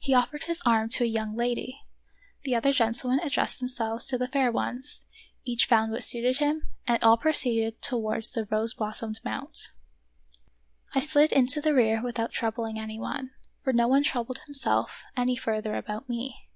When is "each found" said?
5.44-5.92